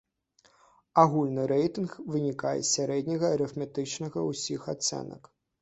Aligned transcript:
Агульны 1.01 1.43
рэйтынг 1.51 1.91
вынікае 2.15 2.55
з 2.63 2.69
сярэдняга 2.71 3.31
арыфметычнага 3.37 4.19
ўсіх 4.33 4.61
ацэнак. 4.75 5.35